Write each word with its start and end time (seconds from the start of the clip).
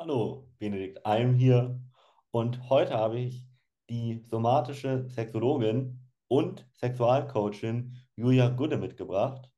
Hallo, 0.00 0.48
Benedikt 0.58 1.04
Alm 1.04 1.34
hier 1.34 1.78
und 2.30 2.70
heute 2.70 2.94
habe 2.94 3.18
ich 3.18 3.44
die 3.90 4.24
somatische 4.30 5.06
Sexologin 5.10 6.00
und 6.26 6.66
Sexualcoachin 6.72 7.98
Julia 8.16 8.48
Gudde 8.48 8.78
mitgebracht. 8.78 9.50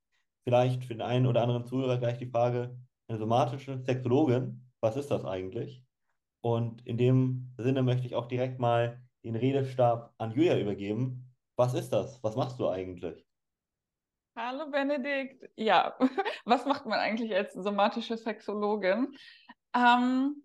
Vielleicht 0.43 0.83
für 0.83 0.95
den 0.95 1.01
einen 1.01 1.29
oder 1.29 1.43
anderen 1.43 1.65
Zuhörer 1.65 1.97
gleich 1.97 2.19
die 2.19 2.27
Frage, 2.27 2.77
eine 3.07 3.19
somatische 3.19 3.79
Sexologin, 3.85 4.69
was 4.81 4.97
ist 4.97 5.13
das 5.13 5.25
eigentlich? 5.25 5.85
Und 6.41 6.85
in 6.89 6.99
dem 6.99 7.55
Sinne 7.57 7.85
möchte 7.85 8.09
ich 8.09 8.17
auch 8.17 8.27
direkt 8.27 8.59
mal 8.59 9.01
den 9.23 9.37
Redestab 9.37 10.13
an 10.19 10.33
Julia 10.33 10.59
übergeben. 10.59 11.33
Was 11.55 11.73
ist 11.75 11.93
das? 11.93 12.21
Was 12.25 12.35
machst 12.35 12.59
du 12.59 12.69
eigentlich? 12.69 13.25
Hallo 14.35 14.69
Benedikt. 14.69 15.49
Ja, 15.55 15.97
was 16.45 16.67
macht 16.67 16.85
man 16.85 16.99
eigentlich 16.99 17.33
als 17.33 17.53
somatische 17.53 18.17
Sexologin? 18.17 19.15
Ähm, 19.75 20.43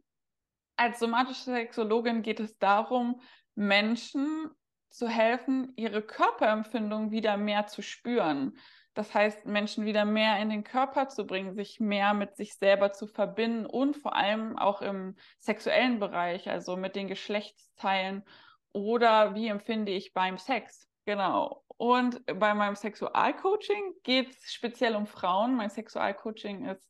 als 0.76 1.00
somatische 1.00 1.44
Sexologin 1.44 2.22
geht 2.22 2.40
es 2.40 2.58
darum, 2.58 3.22
Menschen 3.56 4.50
zu 4.90 5.08
helfen, 5.08 5.74
ihre 5.76 6.02
Körperempfindung 6.02 7.12
wieder 7.12 7.38
mehr 7.38 7.68
zu 7.68 7.82
spüren. 7.82 8.58
Das 8.94 9.14
heißt, 9.14 9.46
Menschen 9.46 9.86
wieder 9.86 10.06
mehr 10.06 10.40
in 10.40 10.50
den 10.50 10.64
Körper 10.64 11.08
zu 11.08 11.28
bringen, 11.28 11.54
sich 11.54 11.80
mehr 11.80 12.16
mit 12.16 12.36
sich 12.36 12.56
selber 12.56 12.94
zu 12.94 13.06
verbinden 13.06 13.68
und 13.68 13.96
vor 13.96 14.16
allem 14.16 14.58
auch 14.58 14.82
im 14.82 15.16
sexuellen 15.38 16.00
Bereich, 16.00 16.50
also 16.50 16.76
mit 16.78 16.96
den 16.96 17.08
Geschlechtsteilen 17.08 18.24
oder 18.72 19.36
wie 19.36 19.48
empfinde 19.50 19.92
ich 19.92 20.14
beim 20.14 20.38
Sex. 20.40 20.88
Genau. 21.06 21.64
Und 21.78 22.26
bei 22.26 22.56
meinem 22.56 22.76
Sexualcoaching 22.76 23.94
geht 24.04 24.32
es 24.32 24.52
speziell 24.52 24.96
um 24.96 25.06
Frauen. 25.06 25.56
Mein 25.56 25.70
Sexualcoaching 25.70 26.66
ist 26.66 26.90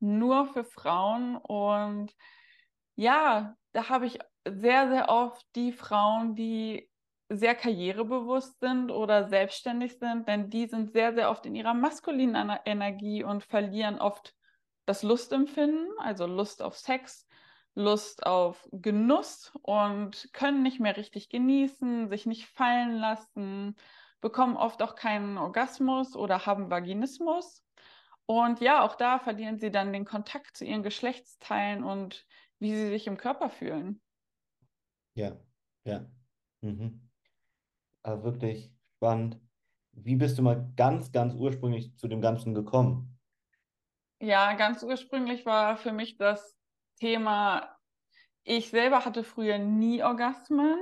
nur 0.00 0.46
für 0.46 0.64
Frauen. 0.64 1.36
Und 1.36 2.14
ja, 2.94 3.56
da 3.72 3.88
habe 3.88 4.06
ich 4.06 4.18
sehr, 4.46 4.88
sehr 4.88 5.08
oft 5.08 5.46
die 5.54 5.72
Frauen, 5.72 6.34
die 6.34 6.88
sehr 7.28 7.54
karrierebewusst 7.54 8.58
sind 8.60 8.90
oder 8.90 9.28
selbstständig 9.28 9.98
sind, 9.98 10.26
denn 10.26 10.48
die 10.48 10.66
sind 10.66 10.92
sehr, 10.92 11.12
sehr 11.14 11.30
oft 11.30 11.44
in 11.44 11.54
ihrer 11.54 11.74
maskulinen 11.74 12.50
Energie 12.64 13.22
und 13.22 13.44
verlieren 13.44 13.98
oft 13.98 14.34
das 14.86 15.02
Lustempfinden, 15.02 15.88
also 15.98 16.26
Lust 16.26 16.62
auf 16.62 16.78
Sex, 16.78 17.28
Lust 17.74 18.24
auf 18.26 18.66
Genuss 18.72 19.52
und 19.62 20.30
können 20.32 20.62
nicht 20.62 20.80
mehr 20.80 20.96
richtig 20.96 21.28
genießen, 21.28 22.08
sich 22.08 22.24
nicht 22.24 22.46
fallen 22.46 22.96
lassen, 22.96 23.76
bekommen 24.20 24.56
oft 24.56 24.82
auch 24.82 24.94
keinen 24.94 25.36
Orgasmus 25.36 26.16
oder 26.16 26.46
haben 26.46 26.70
Vaginismus. 26.70 27.62
Und 28.30 28.60
ja, 28.60 28.84
auch 28.84 28.94
da 28.94 29.18
verlieren 29.18 29.58
sie 29.58 29.70
dann 29.70 29.90
den 29.90 30.04
Kontakt 30.04 30.54
zu 30.54 30.66
ihren 30.66 30.82
Geschlechtsteilen 30.82 31.82
und 31.82 32.26
wie 32.58 32.76
sie 32.76 32.88
sich 32.90 33.06
im 33.06 33.16
Körper 33.16 33.48
fühlen. 33.48 34.02
Ja, 35.14 35.40
ja. 35.84 36.10
Mhm. 36.60 37.10
Also 38.02 38.24
wirklich 38.24 38.72
spannend. 38.96 39.40
Wie 39.92 40.16
bist 40.16 40.38
du 40.38 40.42
mal 40.42 40.72
ganz, 40.76 41.12
ganz 41.12 41.34
ursprünglich 41.34 41.96
zu 41.96 42.08
dem 42.08 42.20
Ganzen 42.20 42.54
gekommen? 42.54 43.18
Ja, 44.20 44.52
ganz 44.54 44.82
ursprünglich 44.82 45.46
war 45.46 45.76
für 45.76 45.92
mich 45.92 46.16
das 46.18 46.56
Thema, 46.96 47.78
ich 48.44 48.70
selber 48.70 49.04
hatte 49.04 49.24
früher 49.24 49.58
nie 49.58 50.02
Orgasmen 50.02 50.78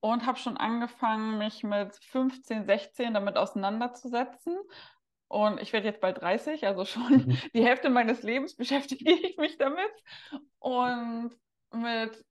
und 0.00 0.26
habe 0.26 0.38
schon 0.38 0.58
angefangen, 0.58 1.38
mich 1.38 1.64
mit 1.64 1.96
15, 1.96 2.66
16 2.66 3.14
damit 3.14 3.38
auseinanderzusetzen 3.38 4.58
und 5.34 5.60
ich 5.60 5.72
werde 5.72 5.88
jetzt 5.88 6.00
bald 6.00 6.20
30, 6.20 6.64
also 6.64 6.84
schon 6.84 7.26
mhm. 7.26 7.36
die 7.54 7.64
Hälfte 7.64 7.90
meines 7.90 8.22
Lebens 8.22 8.54
beschäftige 8.54 9.10
ich 9.26 9.36
mich 9.36 9.58
damit. 9.58 9.90
Und 10.60 11.32
mit, 11.72 12.24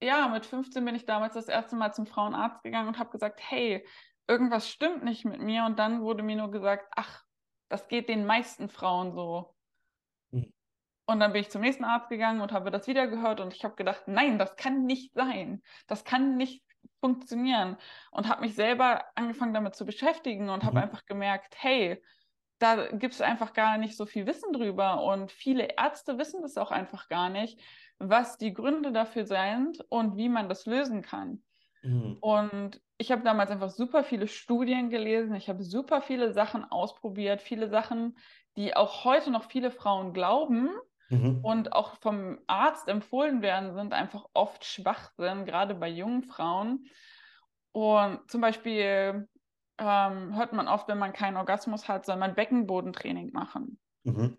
ja, 0.00 0.28
mit 0.28 0.46
15 0.46 0.84
bin 0.84 0.94
ich 0.94 1.04
damals 1.04 1.34
das 1.34 1.48
erste 1.48 1.74
Mal 1.74 1.92
zum 1.92 2.06
Frauenarzt 2.06 2.62
gegangen 2.62 2.86
und 2.86 3.00
habe 3.00 3.10
gesagt, 3.10 3.40
hey, 3.42 3.84
irgendwas 4.28 4.68
stimmt 4.68 5.02
nicht 5.02 5.24
mit 5.24 5.40
mir. 5.40 5.64
Und 5.64 5.80
dann 5.80 6.02
wurde 6.02 6.22
mir 6.22 6.36
nur 6.36 6.52
gesagt, 6.52 6.86
ach, 6.94 7.24
das 7.68 7.88
geht 7.88 8.08
den 8.08 8.26
meisten 8.26 8.68
Frauen 8.68 9.12
so. 9.12 9.52
Mhm. 10.30 10.52
Und 11.06 11.18
dann 11.18 11.32
bin 11.32 11.40
ich 11.40 11.50
zum 11.50 11.62
nächsten 11.62 11.82
Arzt 11.82 12.10
gegangen 12.10 12.40
und 12.42 12.52
habe 12.52 12.70
das 12.70 12.86
wieder 12.86 13.08
gehört 13.08 13.40
und 13.40 13.54
ich 13.54 13.64
habe 13.64 13.74
gedacht, 13.74 14.04
nein, 14.06 14.38
das 14.38 14.54
kann 14.54 14.84
nicht 14.84 15.12
sein. 15.14 15.64
Das 15.88 16.04
kann 16.04 16.36
nicht 16.36 16.62
funktionieren. 17.00 17.76
Und 18.12 18.28
habe 18.28 18.42
mich 18.42 18.54
selber 18.54 19.04
angefangen 19.16 19.52
damit 19.52 19.74
zu 19.74 19.84
beschäftigen 19.84 20.48
und 20.48 20.62
mhm. 20.62 20.66
habe 20.68 20.80
einfach 20.80 21.06
gemerkt, 21.06 21.56
hey, 21.58 22.00
da 22.58 22.88
gibt 22.92 23.14
es 23.14 23.20
einfach 23.20 23.52
gar 23.52 23.78
nicht 23.78 23.96
so 23.96 24.06
viel 24.06 24.26
Wissen 24.26 24.52
drüber 24.52 25.02
und 25.02 25.30
viele 25.30 25.68
Ärzte 25.76 26.18
wissen 26.18 26.42
das 26.42 26.56
auch 26.56 26.70
einfach 26.70 27.08
gar 27.08 27.28
nicht, 27.28 27.60
was 27.98 28.38
die 28.38 28.54
Gründe 28.54 28.92
dafür 28.92 29.26
sind 29.26 29.84
und 29.88 30.16
wie 30.16 30.28
man 30.28 30.48
das 30.48 30.66
lösen 30.66 31.02
kann. 31.02 31.42
Mhm. 31.82 32.16
Und 32.20 32.80
ich 32.98 33.12
habe 33.12 33.22
damals 33.22 33.50
einfach 33.50 33.70
super 33.70 34.04
viele 34.04 34.26
Studien 34.26 34.88
gelesen, 34.88 35.34
ich 35.34 35.48
habe 35.48 35.62
super 35.62 36.00
viele 36.00 36.32
Sachen 36.32 36.64
ausprobiert, 36.64 37.42
viele 37.42 37.68
Sachen, 37.68 38.16
die 38.56 38.74
auch 38.74 39.04
heute 39.04 39.30
noch 39.30 39.44
viele 39.50 39.70
Frauen 39.70 40.14
glauben 40.14 40.70
mhm. 41.10 41.40
und 41.42 41.72
auch 41.74 41.96
vom 42.00 42.38
Arzt 42.46 42.88
empfohlen 42.88 43.42
werden, 43.42 43.74
sind 43.74 43.92
einfach 43.92 44.26
oft 44.32 44.64
Schwachsinn, 44.64 45.44
gerade 45.44 45.74
bei 45.74 45.88
jungen 45.88 46.22
Frauen. 46.22 46.86
Und 47.72 48.30
zum 48.30 48.40
Beispiel 48.40 49.28
ähm, 49.78 50.36
hört 50.36 50.52
man 50.52 50.68
oft, 50.68 50.88
wenn 50.88 50.98
man 50.98 51.12
keinen 51.12 51.36
Orgasmus 51.36 51.88
hat, 51.88 52.06
soll 52.06 52.16
man 52.16 52.34
Beckenbodentraining 52.34 53.32
machen. 53.32 53.78
Mhm. 54.04 54.38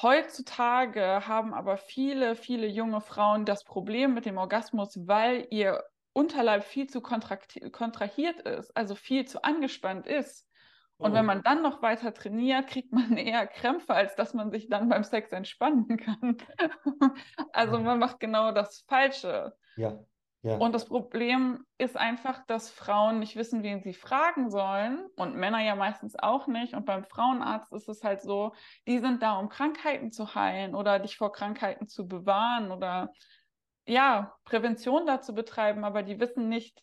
Heutzutage 0.00 1.26
haben 1.26 1.54
aber 1.54 1.76
viele, 1.76 2.36
viele 2.36 2.66
junge 2.66 3.00
Frauen 3.00 3.44
das 3.44 3.64
Problem 3.64 4.14
mit 4.14 4.26
dem 4.26 4.38
Orgasmus, 4.38 5.06
weil 5.06 5.46
ihr 5.50 5.82
Unterleib 6.12 6.64
viel 6.64 6.88
zu 6.88 7.00
kontrahiert 7.00 8.40
ist, 8.40 8.76
also 8.76 8.94
viel 8.94 9.26
zu 9.26 9.42
angespannt 9.42 10.06
ist. 10.06 10.48
Und 10.98 11.12
oh. 11.12 11.14
wenn 11.14 11.26
man 11.26 11.42
dann 11.42 11.62
noch 11.62 11.80
weiter 11.80 12.12
trainiert, 12.12 12.66
kriegt 12.66 12.92
man 12.92 13.16
eher 13.16 13.46
Krämpfe, 13.46 13.94
als 13.94 14.16
dass 14.16 14.34
man 14.34 14.50
sich 14.50 14.68
dann 14.68 14.88
beim 14.88 15.04
Sex 15.04 15.32
entspannen 15.32 15.96
kann. 15.96 16.36
also 17.52 17.78
man 17.78 17.98
macht 17.98 18.20
genau 18.20 18.52
das 18.52 18.84
Falsche. 18.88 19.56
Ja. 19.76 19.98
Und 20.42 20.72
das 20.72 20.86
Problem 20.86 21.64
ist 21.78 21.96
einfach, 21.96 22.46
dass 22.46 22.70
Frauen 22.70 23.18
nicht 23.18 23.34
wissen, 23.36 23.62
wen 23.62 23.82
sie 23.82 23.92
fragen 23.92 24.50
sollen 24.50 25.06
und 25.16 25.34
Männer 25.34 25.62
ja 25.62 25.74
meistens 25.74 26.14
auch 26.16 26.46
nicht. 26.46 26.74
Und 26.74 26.86
beim 26.86 27.04
Frauenarzt 27.04 27.72
ist 27.72 27.88
es 27.88 28.04
halt 28.04 28.22
so, 28.22 28.54
die 28.86 28.98
sind 28.98 29.22
da, 29.22 29.36
um 29.38 29.48
Krankheiten 29.48 30.12
zu 30.12 30.34
heilen 30.34 30.74
oder 30.74 31.00
dich 31.00 31.16
vor 31.16 31.32
Krankheiten 31.32 31.88
zu 31.88 32.06
bewahren 32.06 32.70
oder 32.70 33.10
ja, 33.84 34.34
Prävention 34.44 35.06
da 35.06 35.20
zu 35.20 35.34
betreiben, 35.34 35.84
aber 35.84 36.02
die 36.02 36.20
wissen 36.20 36.48
nicht, 36.48 36.82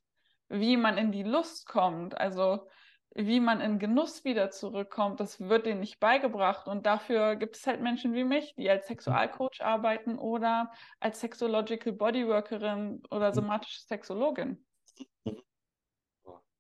wie 0.50 0.76
man 0.76 0.98
in 0.98 1.12
die 1.12 1.24
Lust 1.24 1.66
kommt. 1.68 2.18
Also 2.18 2.68
wie 3.16 3.40
man 3.40 3.62
in 3.62 3.80
Genuss 3.80 4.26
wieder 4.26 4.52
zurückkommt, 4.52 5.22
das 5.22 5.40
wird 5.40 5.66
denen 5.66 5.80
nicht 5.80 6.00
beigebracht. 6.00 6.68
Und 6.68 6.86
dafür 6.86 7.38
gibt 7.38 7.56
es 7.56 7.66
halt 7.66 7.82
Menschen 7.82 8.14
wie 8.14 8.26
mich, 8.26 8.54
die 8.56 8.70
als 8.70 8.88
Sexualcoach 8.88 9.62
arbeiten 9.62 10.20
oder 10.20 10.72
als 11.00 11.22
Sexological 11.22 11.94
Bodyworkerin 11.94 13.02
oder 13.10 13.34
somatische 13.34 13.80
Sexologin. 13.82 14.66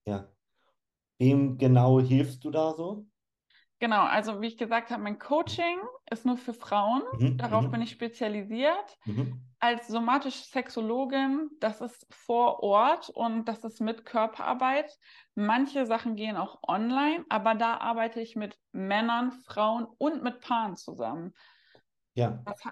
Ja. 0.05 0.31
Wem 1.19 1.57
genau 1.57 1.99
hilfst 1.99 2.43
du 2.43 2.51
da 2.51 2.73
so? 2.73 3.05
Genau, 3.79 4.03
also 4.03 4.41
wie 4.41 4.47
ich 4.47 4.57
gesagt 4.57 4.89
habe, 4.89 5.03
mein 5.03 5.19
Coaching 5.19 5.79
ist 6.09 6.25
nur 6.25 6.37
für 6.37 6.53
Frauen. 6.53 7.01
Mhm, 7.19 7.37
Darauf 7.37 7.65
mhm. 7.65 7.71
bin 7.71 7.81
ich 7.81 7.91
spezialisiert. 7.91 8.97
Mhm. 9.05 9.41
Als 9.59 9.87
somatische 9.87 10.43
Sexologin, 10.45 11.49
das 11.59 11.81
ist 11.81 12.07
vor 12.09 12.63
Ort 12.63 13.09
und 13.09 13.45
das 13.45 13.63
ist 13.63 13.81
mit 13.81 14.05
Körperarbeit. 14.05 14.97
Manche 15.33 15.85
Sachen 15.85 16.15
gehen 16.15 16.37
auch 16.37 16.59
online, 16.65 17.25
aber 17.29 17.55
da 17.55 17.77
arbeite 17.77 18.21
ich 18.21 18.35
mit 18.35 18.57
Männern, 18.71 19.31
Frauen 19.31 19.85
und 19.97 20.23
mit 20.23 20.39
Paaren 20.39 20.77
zusammen. 20.77 21.33
Ja. 22.13 22.43
Das 22.45 22.63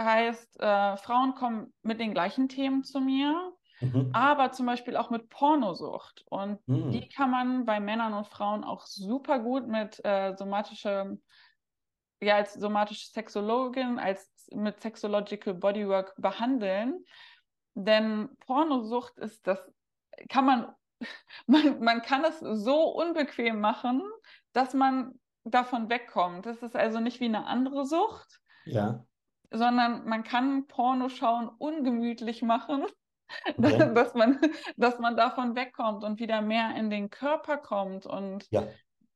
heißt, 0.00 0.60
äh, 0.60 0.96
Frauen 0.96 1.34
kommen 1.34 1.72
mit 1.82 2.00
den 2.00 2.14
gleichen 2.14 2.48
Themen 2.48 2.82
zu 2.82 3.00
mir 3.00 3.52
Mhm. 3.80 4.10
aber 4.12 4.52
zum 4.52 4.66
Beispiel 4.66 4.96
auch 4.96 5.10
mit 5.10 5.28
Pornosucht. 5.28 6.24
Und 6.28 6.66
mhm. 6.66 6.90
die 6.90 7.08
kann 7.08 7.30
man 7.30 7.64
bei 7.64 7.80
Männern 7.80 8.14
und 8.14 8.26
Frauen 8.26 8.64
auch 8.64 8.86
super 8.86 9.38
gut 9.38 9.68
mit 9.68 10.04
äh, 10.04 10.34
somatischer, 10.36 11.16
ja, 12.20 12.36
als 12.36 12.54
somatische 12.54 13.06
Sexologin, 13.06 13.98
als 13.98 14.48
mit 14.52 14.80
Sexological 14.80 15.54
Bodywork 15.54 16.14
behandeln. 16.16 17.04
Denn 17.74 18.28
Pornosucht 18.40 19.18
ist 19.18 19.46
das, 19.46 19.60
kann 20.28 20.44
man, 20.44 20.74
man, 21.46 21.80
man 21.80 22.02
kann 22.02 22.24
es 22.24 22.40
so 22.40 22.82
unbequem 22.90 23.60
machen, 23.60 24.02
dass 24.52 24.74
man 24.74 25.20
davon 25.44 25.88
wegkommt. 25.88 26.46
Das 26.46 26.62
ist 26.62 26.74
also 26.74 26.98
nicht 27.00 27.20
wie 27.20 27.26
eine 27.26 27.46
andere 27.46 27.86
Sucht. 27.86 28.40
Ja 28.64 29.04
sondern 29.50 30.06
man 30.06 30.24
kann 30.24 30.66
Porno 30.66 31.08
schauen 31.08 31.48
ungemütlich 31.48 32.42
machen 32.42 32.84
Okay. 33.56 33.94
dass, 33.94 34.14
man, 34.14 34.38
dass 34.76 34.98
man 34.98 35.16
davon 35.16 35.54
wegkommt 35.54 36.04
und 36.04 36.20
wieder 36.20 36.40
mehr 36.42 36.74
in 36.76 36.90
den 36.90 37.10
Körper 37.10 37.58
kommt 37.58 38.06
und 38.06 38.46
ja. 38.50 38.64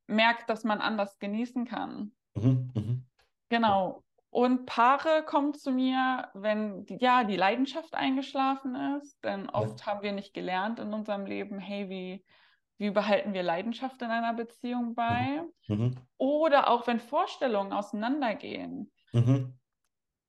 merkt, 0.06 0.50
dass 0.50 0.64
man 0.64 0.80
anders 0.80 1.18
genießen 1.18 1.64
kann. 1.64 2.12
Mhm, 2.34 2.70
mhm. 2.74 3.06
Genau. 3.48 4.02
Und 4.30 4.64
Paare 4.64 5.24
kommen 5.24 5.52
zu 5.52 5.70
mir, 5.70 6.30
wenn 6.32 6.86
die, 6.86 6.96
ja 6.96 7.22
die 7.22 7.36
Leidenschaft 7.36 7.94
eingeschlafen 7.94 8.74
ist, 8.96 9.22
denn 9.22 9.50
oft 9.50 9.80
Ja. 9.80 9.86
haben 9.86 10.02
wir 10.02 10.12
nicht 10.12 10.32
gelernt 10.32 10.78
in 10.78 10.94
unserem 10.94 11.26
Leben, 11.26 11.58
hey, 11.58 11.90
wie, 11.90 12.24
wie 12.78 12.90
behalten 12.90 13.34
wir 13.34 13.42
Leidenschaft 13.42 14.00
in 14.00 14.10
einer 14.10 14.32
Beziehung 14.32 14.94
bei? 14.94 15.42
Mhm. 15.68 15.96
Oder 16.16 16.68
auch 16.68 16.86
wenn 16.86 16.98
Vorstellungen 16.98 17.74
auseinandergehen. 17.74 18.90
Mhm. 19.12 19.52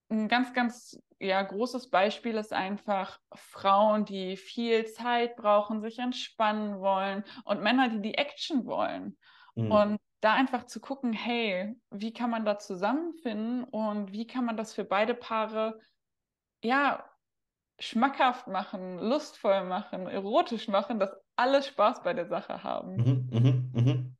Ein 0.10 0.28
ganz, 0.28 0.54
ganz 0.54 1.00
ja, 1.20 1.42
großes 1.42 1.90
Beispiel 1.90 2.36
ist 2.36 2.54
einfach 2.54 3.20
Frauen, 3.34 4.06
die 4.06 4.38
viel 4.38 4.86
Zeit 4.86 5.36
brauchen, 5.38 5.82
sich 5.82 6.00
entspannen 6.00 6.80
wollen 6.80 7.24
und 7.46 7.62
Männer, 7.62 7.90
die 7.90 8.02
die 8.02 8.16
Action 8.16 8.66
wollen. 8.66 9.18
Mhm. 9.56 9.72
Und 9.72 9.98
da 10.20 10.34
einfach 10.34 10.66
zu 10.66 10.80
gucken, 10.80 11.14
hey, 11.14 11.76
wie 11.92 12.14
kann 12.14 12.30
man 12.30 12.46
da 12.46 12.58
zusammenfinden 12.58 13.64
und 13.64 14.12
wie 14.12 14.28
kann 14.28 14.46
man 14.46 14.58
das 14.58 14.74
für 14.74 14.86
beide 14.86 15.16
Paare 15.16 15.80
ja 16.64 17.04
schmackhaft 17.80 18.48
machen, 18.48 19.00
lustvoll 19.00 19.66
machen, 19.66 20.08
erotisch 20.08 20.68
machen, 20.68 21.00
dass 21.00 21.12
alle 21.36 21.64
Spaß 21.64 22.04
bei 22.04 22.14
der 22.14 22.28
Sache 22.28 22.64
haben. 22.64 22.96
Mhm. 22.96 23.72
Mhm. 23.74 24.18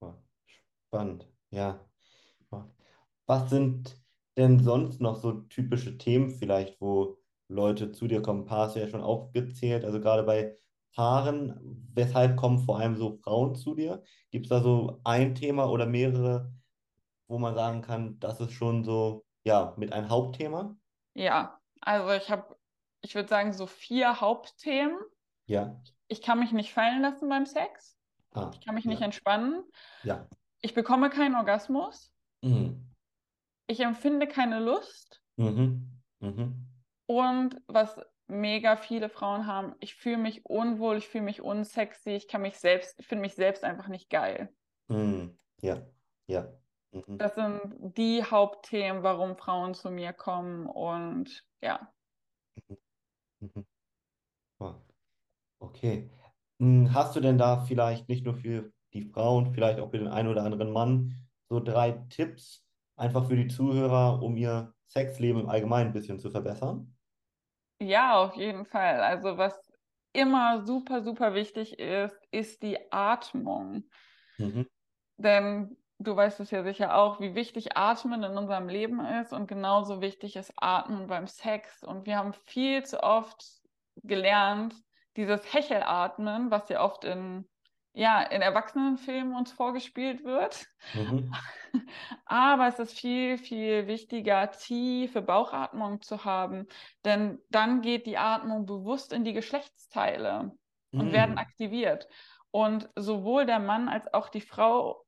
Boah, 0.00 0.22
Spannend, 0.86 1.26
ja. 1.50 1.80
Was 3.26 3.50
sind 3.50 4.01
denn 4.36 4.60
sonst 4.62 5.00
noch 5.00 5.16
so 5.16 5.32
typische 5.42 5.98
Themen 5.98 6.30
vielleicht, 6.30 6.80
wo 6.80 7.18
Leute 7.48 7.92
zu 7.92 8.06
dir 8.08 8.22
kommen? 8.22 8.42
Ein 8.42 8.46
paar 8.46 8.66
hast 8.66 8.76
du 8.76 8.80
ja 8.80 8.88
schon 8.88 9.02
aufgezählt, 9.02 9.84
also 9.84 10.00
gerade 10.00 10.22
bei 10.24 10.56
Paaren, 10.94 11.88
weshalb 11.94 12.36
kommen 12.36 12.58
vor 12.58 12.78
allem 12.78 12.96
so 12.96 13.18
Frauen 13.22 13.54
zu 13.54 13.74
dir? 13.74 14.02
Gibt 14.30 14.46
es 14.46 14.50
da 14.50 14.60
so 14.60 15.00
ein 15.04 15.34
Thema 15.34 15.70
oder 15.70 15.86
mehrere, 15.86 16.52
wo 17.28 17.38
man 17.38 17.54
sagen 17.54 17.82
kann, 17.82 18.18
das 18.20 18.40
ist 18.40 18.52
schon 18.52 18.84
so, 18.84 19.24
ja, 19.44 19.74
mit 19.78 19.92
ein 19.92 20.08
Hauptthema? 20.10 20.76
Ja, 21.14 21.60
also 21.80 22.10
ich 22.12 22.30
habe, 22.30 22.56
ich 23.00 23.14
würde 23.14 23.28
sagen, 23.28 23.52
so 23.52 23.66
vier 23.66 24.20
Hauptthemen. 24.20 24.98
Ja. 25.46 25.80
Ich 26.08 26.22
kann 26.22 26.38
mich 26.38 26.52
nicht 26.52 26.72
fallen 26.72 27.00
lassen 27.02 27.28
beim 27.28 27.46
Sex. 27.46 27.96
Ah, 28.34 28.50
Ich 28.54 28.64
kann 28.64 28.74
mich 28.74 28.84
nicht 28.84 29.00
ja. 29.00 29.06
entspannen. 29.06 29.64
Ja. 30.02 30.28
Ich 30.60 30.74
bekomme 30.74 31.10
keinen 31.10 31.34
Orgasmus. 31.34 32.12
Mhm. 32.42 32.91
Ich 33.72 33.80
empfinde 33.80 34.28
keine 34.28 34.60
Lust. 34.60 35.22
Mhm. 35.36 35.88
Mhm. 36.20 36.66
Und 37.06 37.56
was 37.68 37.98
mega 38.26 38.76
viele 38.76 39.08
Frauen 39.08 39.46
haben, 39.46 39.74
ich 39.80 39.94
fühle 39.94 40.18
mich 40.18 40.44
unwohl, 40.44 40.98
ich 40.98 41.08
fühle 41.08 41.24
mich 41.24 41.40
unsexy, 41.40 42.10
ich 42.10 42.28
kann 42.28 42.42
mich 42.42 42.58
selbst, 42.58 43.00
ich 43.00 43.06
finde 43.06 43.22
mich 43.22 43.34
selbst 43.34 43.64
einfach 43.64 43.88
nicht 43.88 44.10
geil. 44.10 44.54
Mhm. 44.88 45.38
Ja. 45.62 45.86
Ja. 46.26 46.52
Mhm. 46.90 47.16
Das 47.16 47.34
sind 47.34 47.60
die 47.96 48.22
Hauptthemen, 48.22 49.02
warum 49.02 49.38
Frauen 49.38 49.72
zu 49.72 49.90
mir 49.90 50.12
kommen. 50.12 50.66
Und 50.66 51.42
ja, 51.62 51.90
Mhm. 53.40 53.64
Ah, 54.60 54.74
Okay. 55.60 56.10
Hm, 56.60 56.92
Hast 56.92 57.16
du 57.16 57.20
denn 57.20 57.38
da 57.38 57.64
vielleicht 57.64 58.10
nicht 58.10 58.26
nur 58.26 58.34
für 58.34 58.70
die 58.92 59.02
Frauen, 59.02 59.54
vielleicht 59.54 59.80
auch 59.80 59.90
für 59.90 59.98
den 59.98 60.08
einen 60.08 60.28
oder 60.28 60.44
anderen 60.44 60.72
Mann 60.72 61.26
so 61.48 61.58
drei 61.58 61.92
Tipps 62.10 62.61
einfach 62.96 63.26
für 63.26 63.36
die 63.36 63.48
Zuhörer, 63.48 64.22
um 64.22 64.36
ihr 64.36 64.74
Sexleben 64.86 65.42
im 65.42 65.48
Allgemeinen 65.48 65.88
ein 65.88 65.92
bisschen 65.92 66.18
zu 66.18 66.30
verbessern? 66.30 66.94
ja, 67.82 68.14
auf 68.16 68.36
jeden 68.36 68.64
Fall. 68.64 69.00
Also 69.00 69.36
was 69.38 69.72
immer 70.12 70.64
super, 70.64 71.02
super 71.02 71.34
wichtig 71.34 71.78
ist, 71.78 72.16
ist 72.30 72.62
die 72.62 72.78
Atmung. 72.92 73.84
Mhm. 74.38 74.66
Denn 75.16 75.76
du 75.98 76.16
weißt 76.16 76.40
es 76.40 76.50
ja 76.50 76.62
sicher 76.62 76.96
auch, 76.96 77.20
wie 77.20 77.34
wichtig 77.34 77.76
Atmen 77.76 78.22
in 78.22 78.36
unserem 78.36 78.68
Leben 78.68 79.04
ist 79.04 79.32
und 79.32 79.46
genauso 79.46 80.00
wichtig 80.00 80.36
ist 80.36 80.52
Atmen 80.56 81.06
beim 81.06 81.26
Sex. 81.26 81.82
Und 81.82 82.06
wir 82.06 82.16
haben 82.16 82.34
viel 82.46 82.84
zu 82.84 83.02
oft 83.02 83.44
gelernt, 83.96 84.74
dieses 85.16 85.52
Hechelatmen, 85.52 86.50
was 86.50 86.68
ja 86.68 86.82
oft 86.82 87.04
in, 87.04 87.48
ja, 87.92 88.22
in 88.22 88.42
Erwachsenenfilmen 88.42 89.34
uns 89.34 89.52
vorgespielt 89.52 90.24
wird. 90.24 90.66
Mhm. 90.94 91.42
Aber 92.26 92.66
es 92.68 92.78
ist 92.78 92.98
viel, 92.98 93.38
viel 93.38 93.86
wichtiger, 93.86 94.50
tiefe 94.50 95.22
Bauchatmung 95.22 96.00
zu 96.02 96.24
haben, 96.24 96.66
denn 97.04 97.40
dann 97.50 97.80
geht 97.82 98.06
die 98.06 98.18
Atmung 98.18 98.66
bewusst 98.66 99.12
in 99.12 99.24
die 99.24 99.32
Geschlechtsteile 99.32 100.52
und 100.96 101.12
werden 101.12 101.32
Mhm. 101.32 101.38
aktiviert. 101.38 102.08
Und 102.50 102.90
sowohl 102.96 103.46
der 103.46 103.58
Mann 103.58 103.88
als 103.88 104.12
auch 104.12 104.28
die 104.28 104.40
Frau 104.42 105.06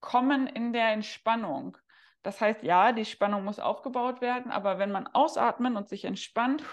kommen 0.00 0.46
in 0.46 0.72
der 0.72 0.90
Entspannung. 0.92 1.76
Das 2.22 2.40
heißt, 2.40 2.62
ja, 2.62 2.92
die 2.92 3.04
Spannung 3.04 3.44
muss 3.44 3.58
aufgebaut 3.60 4.20
werden, 4.20 4.50
aber 4.50 4.78
wenn 4.78 4.90
man 4.92 5.06
ausatmet 5.08 5.76
und 5.76 5.88
sich 5.88 6.04
entspannt, 6.04 6.64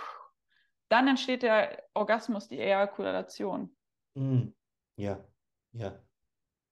dann 0.90 1.08
entsteht 1.08 1.44
der 1.44 1.84
Orgasmus, 1.94 2.48
die 2.48 2.60
Ejakulation. 2.60 3.76
Mhm. 4.16 4.54
Ja. 4.98 5.33
Ja. 5.74 6.00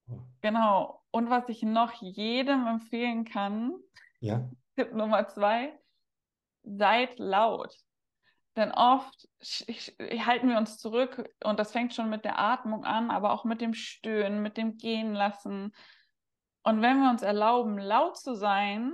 Oh. 0.10 0.20
Genau. 0.42 1.04
Und 1.12 1.30
was 1.30 1.50
ich 1.50 1.64
noch 1.64 1.94
jedem 1.94 2.68
empfehlen 2.68 3.26
kann, 3.26 3.74
Ja. 4.20 4.50
Tipp 4.76 4.94
Nummer 4.94 5.28
zwei, 5.28 5.78
seid 6.64 7.20
laut. 7.20 7.76
Denn 8.56 8.72
oft 8.72 9.28
halten 9.42 10.50
wir 10.50 10.58
uns 10.58 10.78
zurück 10.78 11.30
und 11.44 11.60
das 11.60 11.72
fängt 11.72 11.94
schon 11.94 12.10
mit 12.10 12.26
der 12.26 12.40
Atmung 12.40 12.84
an, 12.86 13.10
aber 13.10 13.32
auch 13.32 13.46
mit 13.46 13.62
dem 13.62 13.74
Stöhnen, 13.74 14.42
mit 14.42 14.58
dem 14.58 14.78
Gehen 14.78 15.14
lassen. 15.14 15.74
Und 16.64 16.82
wenn 16.82 17.02
wir 17.02 17.10
uns 17.10 17.22
erlauben, 17.22 17.78
laut 17.78 18.18
zu 18.18 18.36
sein, 18.36 18.94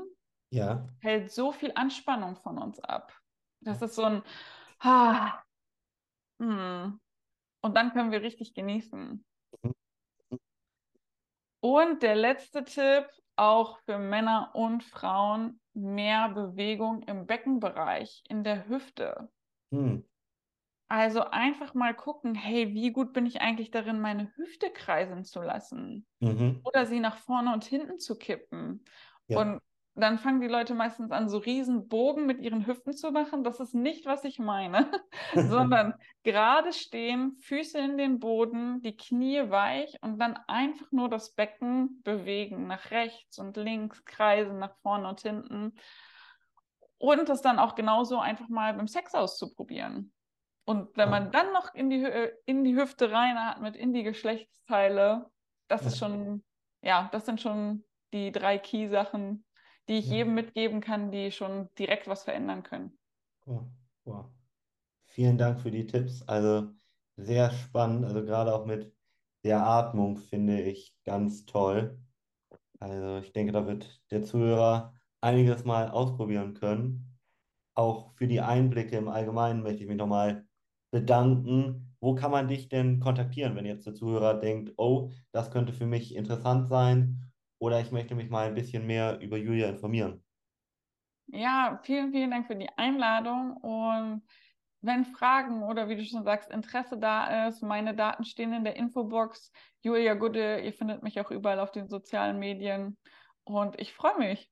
Ja. 0.50 0.88
hält 1.02 1.32
so 1.32 1.52
viel 1.52 1.72
Anspannung 1.76 2.38
von 2.38 2.58
uns 2.58 2.80
ab. 2.80 3.12
Das 3.62 3.82
ist 3.82 3.96
so 3.96 4.04
ein 4.04 4.24
ah, 4.80 5.42
hm. 6.40 7.00
Und 7.62 7.76
dann 7.76 7.92
können 7.92 8.12
wir 8.12 8.22
richtig 8.22 8.54
genießen. 8.54 9.26
Und 11.68 12.02
der 12.02 12.16
letzte 12.16 12.64
Tipp, 12.64 13.10
auch 13.36 13.80
für 13.80 14.00
Männer 14.00 14.52
und 14.56 14.84
Frauen, 14.86 15.60
mehr 15.74 16.30
Bewegung 16.30 17.04
im 17.04 17.26
Beckenbereich, 17.28 18.24
in 18.30 18.44
der 18.46 18.68
Hüfte. 18.70 19.32
Mhm. 19.72 20.08
Also 20.90 21.22
einfach 21.22 21.74
mal 21.74 21.94
gucken, 21.96 22.34
hey, 22.34 22.74
wie 22.74 22.92
gut 22.92 23.12
bin 23.14 23.26
ich 23.26 23.42
eigentlich 23.42 23.72
darin, 23.72 24.00
meine 24.00 24.34
Hüfte 24.36 24.72
kreisen 24.72 25.26
zu 25.26 25.42
lassen 25.42 26.08
Mhm. 26.22 26.62
oder 26.64 26.86
sie 26.86 27.00
nach 27.02 27.18
vorne 27.18 27.54
und 27.54 27.66
hinten 27.66 28.00
zu 28.00 28.18
kippen. 28.18 28.86
Ja. 29.28 29.38
Und 29.40 29.62
dann 30.00 30.20
fangen 30.20 30.42
die 30.42 30.48
Leute 30.48 30.76
meistens 30.76 31.12
an, 31.12 31.28
so 31.28 31.40
riesen 31.40 31.88
Bogen 31.88 32.28
mit 32.28 32.40
ihren 32.40 32.68
Hüften 32.68 32.94
zu 32.94 33.12
machen. 33.12 33.44
Das 33.44 33.60
ist 33.60 33.74
nicht, 33.74 34.06
was 34.06 34.24
ich 34.24 34.38
meine, 34.38 34.92
sondern 35.34 35.96
gerade 36.24 36.72
stehen, 36.72 37.36
Füße 37.42 37.80
in 37.80 37.98
den 37.98 38.20
Boden, 38.20 38.82
die 38.82 38.96
Knie 38.96 39.50
weich 39.50 39.98
und 40.02 40.20
dann 40.20 40.38
einfach 40.48 40.92
nur 40.92 41.10
das 41.10 41.34
Becken 41.34 42.02
bewegen, 42.04 42.68
nach 42.68 42.92
rechts 42.92 43.40
und 43.40 43.58
links 43.58 44.06
kreisen, 44.06 44.60
nach 44.60 44.76
vorne 44.84 45.08
und 45.08 45.22
hinten. 45.22 45.74
Und 47.00 47.30
das 47.30 47.42
dann 47.42 47.58
auch 47.58 47.76
genauso 47.76 48.20
einfach 48.20 48.50
mal 48.50 48.74
beim 48.76 48.88
Sex 48.88 49.16
auszuprobieren. 49.16 50.14
Und 50.66 50.96
wenn 50.98 51.10
man 51.10 51.32
dann 51.32 51.54
noch 51.54 51.74
in 51.74 51.90
die, 51.90 52.06
in 52.46 52.64
die 52.64 52.76
Hüfte 52.76 53.12
reinatmet, 53.12 53.76
in 53.76 53.94
die 53.94 54.04
Geschlechtsteile, 54.04 55.26
das 55.70 55.86
ist 55.86 55.98
schon, 55.98 56.44
ja, 56.82 57.10
das 57.12 57.26
sind 57.26 57.42
schon 57.42 57.84
die 58.14 58.32
drei 58.32 58.58
Key-Sachen, 58.58 59.46
die 59.90 60.00
ich 60.00 60.10
Ja. 60.10 60.12
jedem 60.12 60.36
mitgeben 60.36 60.82
kann, 60.82 61.12
die 61.12 61.32
schon 61.32 61.70
direkt 61.78 62.08
was 62.08 62.24
verändern 62.24 62.64
können. 62.64 62.98
Wow. 63.46 63.72
Wow. 64.06 64.32
Vielen 65.06 65.38
Dank 65.38 65.62
für 65.62 65.72
die 65.72 65.88
Tipps. 65.88 66.24
Also 66.28 66.72
sehr 67.18 67.52
spannend. 67.52 68.06
Also 68.06 68.24
gerade 68.26 68.54
auch 68.56 68.66
mit 68.66 68.96
der 69.44 69.66
Atmung 69.66 70.18
finde 70.18 70.62
ich 70.64 70.98
ganz 71.06 71.46
toll. 71.46 72.00
Also 72.80 73.20
ich 73.20 73.34
denke, 73.34 73.54
da 73.54 73.68
wird 73.68 74.02
der 74.12 74.24
Zuhörer 74.24 74.96
einiges 75.22 75.66
mal 75.66 75.90
ausprobieren 75.92 76.54
können. 76.56 77.20
Auch 77.76 78.14
für 78.14 78.28
die 78.28 78.42
Einblicke 78.42 78.98
im 78.98 79.10
Allgemeinen 79.10 79.64
möchte 79.64 79.84
ich 79.84 79.90
mich 79.90 79.98
nochmal 79.98 80.48
bedanken. 80.92 81.96
Wo 82.02 82.16
kann 82.16 82.32
man 82.32 82.48
dich 82.50 82.70
denn 82.70 83.00
kontaktieren, 83.00 83.56
wenn 83.56 83.66
jetzt 83.66 83.88
der 83.88 83.96
Zuhörer 83.96 84.36
denkt, 84.40 84.74
oh, 84.78 85.12
das 85.32 85.52
könnte 85.52 85.74
für 85.74 85.88
mich 85.88 86.16
interessant 86.16 86.70
sein 86.70 87.27
oder 87.60 87.80
ich 87.82 87.92
möchte 87.92 88.16
mich 88.16 88.30
mal 88.30 88.48
ein 88.48 88.56
bisschen 88.56 88.86
mehr 88.86 89.20
über 89.20 89.38
Julia 89.38 89.70
informieren? 89.70 90.24
Ja, 91.28 91.80
vielen, 91.84 92.12
vielen 92.12 92.32
Dank 92.32 92.48
für 92.48 92.56
die 92.56 92.70
Einladung. 92.78 93.58
Und 93.58 94.24
wenn 94.82 95.06
Fragen 95.06 95.64
oder 95.64 95.90
wie 95.90 95.96
du 95.96 96.06
schon 96.06 96.24
sagst, 96.24 96.50
Interesse 96.50 96.98
da 96.98 97.48
ist, 97.48 97.62
meine 97.62 97.96
Daten 97.96 98.24
stehen 98.24 98.54
in 98.54 98.64
der 98.64 98.76
Infobox. 98.78 99.52
Julia 99.82 100.14
Gudde, 100.14 100.62
ihr 100.62 100.74
findet 100.74 101.04
mich 101.04 101.20
auch 101.20 101.32
überall 101.32 101.60
auf 101.60 101.72
den 101.72 101.90
sozialen 101.90 102.40
Medien. 102.40 102.98
Und 103.44 103.80
ich 103.80 103.94
freue 103.94 104.18
mich. 104.18 104.50